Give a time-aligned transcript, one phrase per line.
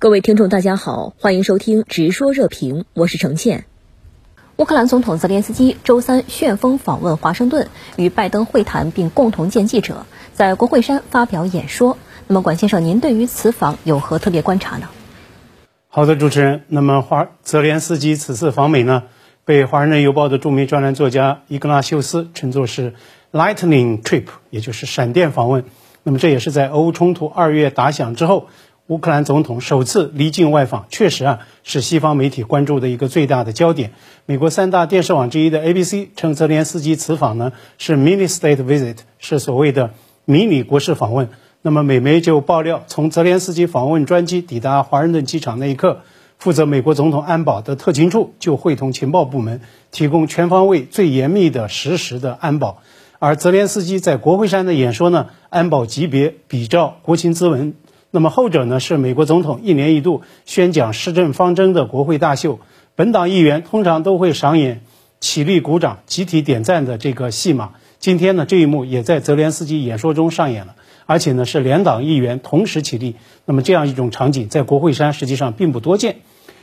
[0.00, 3.66] 各位听众，大家好，欢迎收听《直说热评》，我是程倩。
[4.56, 11.98] 乌克兰总统泽连斯基周三旋风访问华盛顿，与拜登会谈，并共同见记者，在国会山发表演说。
[12.26, 14.88] 那么，管先生，您对于此访有何特别观察呢？
[15.88, 16.62] 好的，主持人。
[16.68, 19.02] 那么，华泽连斯基此次访美呢，
[19.44, 22.94] 被《华盛顿邮报》的著名专栏作家伊格拉修斯称作是
[23.32, 25.66] “Lightning Trip”，也就是闪电访问。
[26.02, 28.48] 那么，这也是在俄乌冲突二月打响之后。
[28.90, 33.92] 乌克兰总统首次离境外访，确实啊是西方媒体关注的一个最大的焦点。
[34.26, 39.92] 美国三大电视网之一的 ABC 称泽连斯基此访呢是 mini state visit，是所谓的
[40.24, 41.28] 迷你国事访问。
[41.62, 46.00] 那么美媒就爆料，从泽连斯基访问专机抵达华盛顿机场那一刻，
[46.36, 49.60] 负责美国总统安保的特勤处就会同情报部门
[49.92, 52.82] 提供全方位、最严密的实时的安保。
[53.20, 57.74] 而泽连斯基在国会山的演说呢，安保级别比照国情咨文。
[58.12, 62.58] 那么后者呢，是美国总统一年一度宣讲施政方针的国会大秀。
[62.96, 64.82] 本党议员通常都会上演
[65.20, 67.70] 起立鼓掌、集体点赞的这个戏码。
[67.98, 70.74] 今天呢，这一幕也在泽连斯基演说中上演了，
[71.06, 73.14] 而且呢是两党议员同时起立。
[73.44, 76.16] 那么这样一种场景，在国会山实际上并不多见。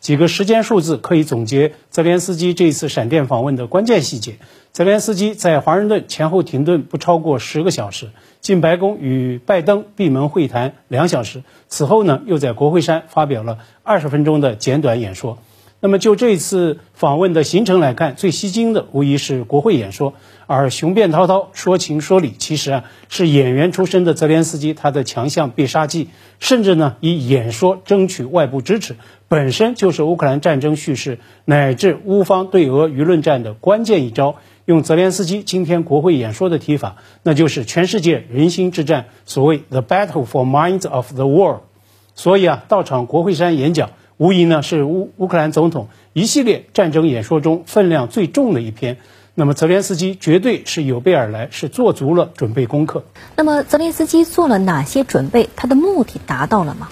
[0.00, 4.36] 几个时间数字可以总结泽连斯基这一次闪电访问的关键细节。
[4.72, 15.38] 泽连斯基在华盛顿前后停顿不超过十个小时，进白宫与拜登闭门会谈两小时，此后呢又在国会山发表了二十分钟的简短演说。
[15.82, 20.12] 那么就这次访问的行程来看，最吸睛的无疑是国会演说，
[20.46, 34.36] 而雄辩滔滔、说情说理，其实啊是演员出身的泽连斯基他的强项必杀技，甚至呢以演说争取外部支持，本身就是乌克兰战争叙事乃至乌方对俄舆论战的关键一招。
[34.66, 41.60] 用泽连斯基今天国会演说的提法，那就是全世界人心之战，所谓 the battle for minds of the world。
[42.14, 43.88] 所以啊，到场国会山演讲。
[44.20, 48.98] 无疑呢是乌乌克兰总统一系列战争演说中分量最重的一篇。
[49.34, 53.04] 那么泽连斯基绝对是有备而来，是做足了准备功课。
[53.36, 55.48] 那么泽连斯基做了哪些准备？
[55.56, 56.90] 他的目的达到了吗？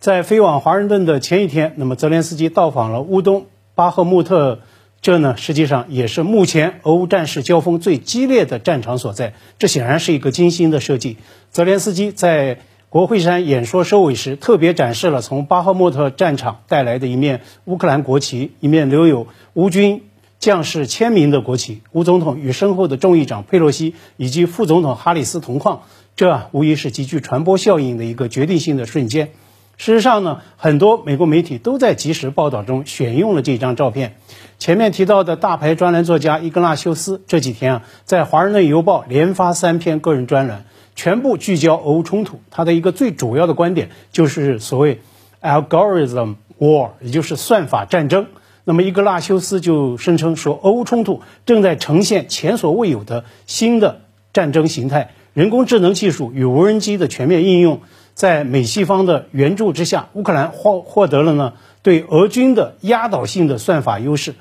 [0.00, 4.58] 在飞往华盛顿的前一天，那么泽连斯基到访了乌东巴赫穆特，
[5.00, 9.34] 这呢实际上也是目前俄乌战事交锋最激烈的战场所在。
[9.60, 11.18] 这显然是一个精心的设计。
[11.52, 12.58] 泽连斯基在。
[12.90, 20.04] 国会山演说收尾时，特别展示了从巴赫穆特战场带来的一面乌克兰国旗，一面留有乌军
[20.38, 21.82] 将士签名的国旗。
[21.92, 25.82] 乌总统与身后的众议长佩洛西以及副总统哈里斯同框，
[26.16, 29.32] 这无疑是极具传播效应的一个决定性的瞬间。
[29.78, 34.16] 事实上呢，很多美国媒体都在及时报道中选用了这张照片。
[34.58, 40.64] 前面提到的大牌专栏作家伊格纳修斯这几天啊，在《华盛顿邮报》连发三篇个人专栏。
[40.96, 45.00] 全部聚焦俄乌冲突，他的一个最主要的观点就是所谓
[45.40, 48.26] algorithm war，也就是算法战争。
[48.64, 54.00] 那么伊格拉修斯就声称说，俄乌冲突正在呈现前所未有的新的
[54.32, 57.80] 战争形态，人工智能技术与无人机的全面应用，
[58.18, 61.52] 在美西方的援助之下，乌克兰获获得了呢
[61.84, 64.34] 对俄军的压倒性的算法优势。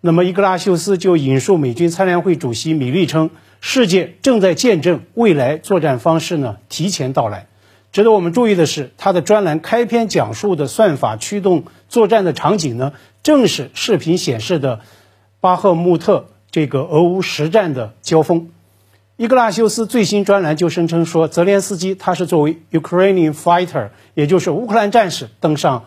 [0.00, 3.30] 那么伊格拉修斯就引述美军参联会主席米利称。
[3.60, 7.48] 世界正在见证未来作战方式呢提前到来。
[7.90, 12.92] 值得我们注意的是，他的专栏开篇讲述的算法驱动作战的场景呢，
[13.24, 14.78] 正是视频显示的
[15.40, 18.50] 巴赫穆特这个俄乌实战的交锋。
[19.18, 25.86] 伊格拉修斯最新专栏就声称说，泽连斯基他是作为 Ukrainian fighter，也就是乌克兰战士登上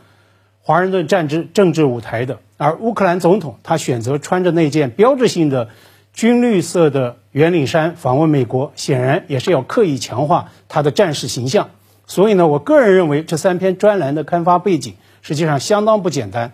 [0.59, 5.69] 华盛顿战之政治舞台的，而乌克兰总统他选择穿着那件标志性的。
[6.14, 11.69] 军绿色的圆领衫访问美国，显然也是要刻意强化他的战士形象。
[12.06, 16.52] 所以呢，我个人认为这三篇专栏的刊发背景实际上相当不简单。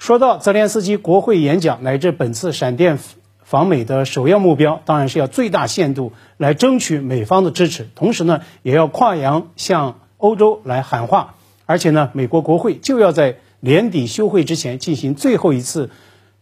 [0.00, 2.98] 说到泽连斯基国会演讲乃至本次闪电
[3.46, 11.36] 访美的首要目标，当然是要最大限度来争取美方的支持，同时呢，也要跨洋向欧洲来喊话。
[11.64, 15.88] 而且呢，美国国会就要在年底休会之前进行最后一次。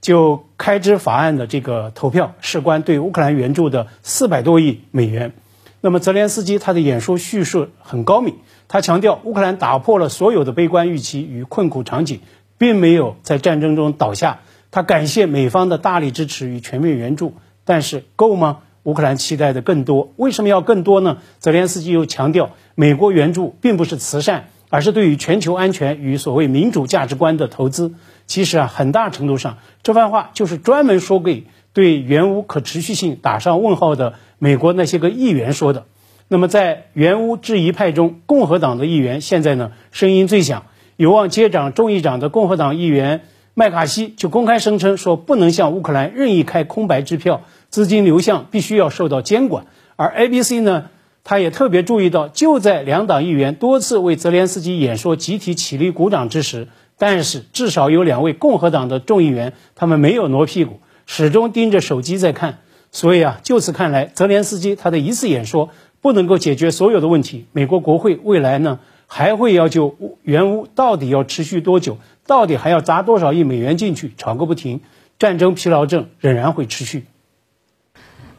[0.01, 5.33] 就开支法案的这个投票，事关对乌克兰援助的四百多亿美元。
[5.81, 8.35] 那么泽连斯基他的演说叙述很高明，
[8.69, 12.21] 他强调乌克兰打破了所有的悲观预期与困苦场景，
[12.59, 14.41] 并没有在战争中倒下。
[14.75, 17.35] 他感谢美方的大力支持与全面援助，
[17.65, 18.63] 但是够吗？
[18.83, 20.13] 乌克兰期待的更多。
[20.17, 21.19] 为什么要更多呢？
[21.39, 27.95] 泽连斯基又强调，美国援助并不是慈善，而是对于全球安全与所谓民主价值观的投资。
[28.27, 35.87] 其实啊，很大程度上，这番话就是专门说给对原乌可持续性打上问号的美国那些个议员说的。
[36.27, 40.65] 那么，在原乌质疑派中，共和党的议员现在呢声音最响，
[40.97, 43.23] 有望接掌众议长的共和党议员
[43.57, 49.67] 麦卡锡就公开声称说，不能向乌克兰任意开空白支票，资金流向必须要受到监管。
[49.95, 50.87] 而 ABC 呢，
[51.23, 56.67] 他也特别注意到，就在两党议员多次为泽连斯基演说集体起立鼓掌之时，
[56.99, 62.59] 但是至少有两位共和党的众议员，他们没有挪屁股，始终盯着手机在看。
[62.91, 67.47] 所以啊，就此看来，泽连斯基他的一次演说不能够解决所有的问题。
[67.53, 68.81] 美国国会未来呢？
[69.07, 71.99] 还会要求援乌到底要持续多久？
[72.27, 74.13] 到底还要砸多少亿美元进去？
[74.17, 74.81] 吵个不停，
[75.19, 77.05] 战争疲劳症仍然会持续。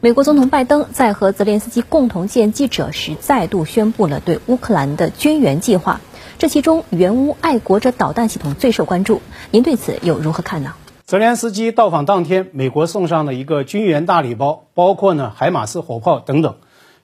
[0.00, 6.00] 美国总统拜登在和泽连斯基共同见记者时，再度宣布了对乌克兰的军援计划。
[6.38, 9.22] 这其中，援乌爱国者导弹系统最受关注。
[9.50, 10.74] 您对此又如何看呢？
[11.06, 16.56] 泽连斯基到访当天，美国送上了一个军援大礼包，包括呢海马斯火炮等等。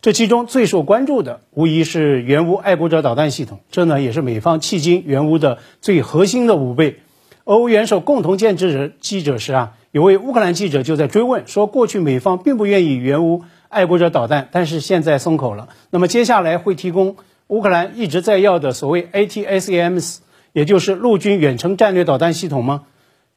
[0.02, 3.60] 这其中最受关注的，无疑是援乌爱国者导弹系统。
[3.70, 6.98] 这呢，也是美方迄今援乌的最核心的五倍。
[7.44, 15.68] 俄乌元首共同见记者时啊，有位乌克兰记者就在追问说，过去美方并不愿意援乌爱国者导弹，但是现在松口了。
[15.90, 17.14] 那么接下来会提供
[17.46, 20.16] 乌克兰一直在要的所谓 ATACMS，
[20.52, 22.82] 也就是陆军远程战略导弹系统吗？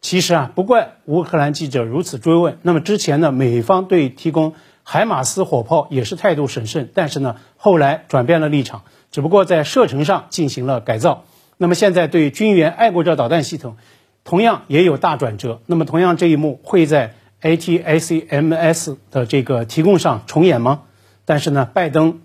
[0.01, 2.57] 其实啊，不怪乌克兰记者如此追问。
[2.63, 4.53] 那么之前呢，美方对提供
[4.87, 11.23] 海马斯火炮也是态度审慎，但是呢，后来转变了立场，只不过在射程上进行了改造。
[11.57, 13.77] 那么现在对军援爱国者导弹系统，
[14.23, 15.59] 同样也有大转折。
[15.65, 20.83] 那么同样这一幕会在 ATACMS 的这个提供上重演吗？
[21.25, 22.21] 但是呢，拜登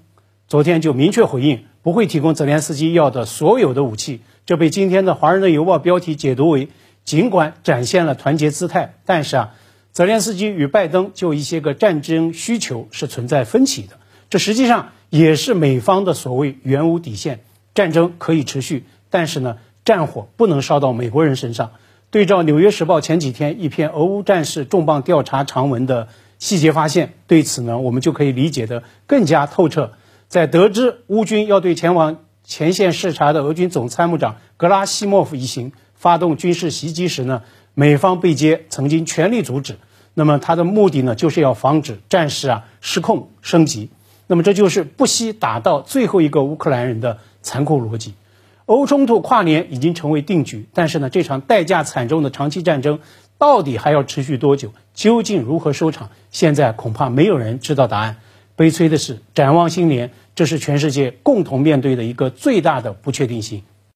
[0.46, 4.20] 昨天就明确回应，不会提供泽连斯基要的所有的武器。
[4.44, 6.68] 这被今天的《华盛顿邮报》标题解读为，
[7.04, 9.54] 尽管展现了团结姿态，但是啊。
[9.92, 13.98] 泽连斯基与拜登就一些个战争需求是存在分歧的，
[14.28, 17.40] 这实际上也是美方的所谓原无底线。
[17.74, 21.70] 战争可以持续，但是呢，战火不能烧到美国人身上。
[22.10, 26.08] 对照《纽约时报》前几天一篇俄乌战事重磅调查长文的
[26.40, 29.92] 细节发现，对此呢，我们就可以理解得更加透彻。
[30.28, 32.18] 在得知乌军要对前往
[32.50, 37.42] 前线视察的俄军总参谋长格拉西莫夫一行发动军事袭击时呢？
[37.74, 39.76] 美方被接曾经全力阻止，
[40.14, 43.90] 那么他的目的呢，就是要防止战事啊失控升级。
[44.26, 48.14] 那么这就是不惜打到最后一个乌克兰人的残酷逻辑。
[48.66, 52.98] 欧冲突跨年已经成为定局，但是呢，这场代价惨重的长期战争
[53.38, 54.72] 到底还要持续多久？
[54.92, 56.10] 究竟如何收场？
[56.32, 58.16] 现在恐怕没有人知道答案。
[58.56, 60.10] 悲催的是，展望新年，
[60.40, 63.62] 这是全世界共同面对的一个最大的不确定性。